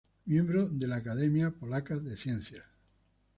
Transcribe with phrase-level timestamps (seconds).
[0.25, 2.65] Miembro de la Academia Polaca de Ciencias.